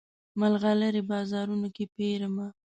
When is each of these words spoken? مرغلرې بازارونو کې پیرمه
مرغلرې 0.39 1.01
بازارونو 1.09 1.67
کې 1.75 1.85
پیرمه 1.95 2.47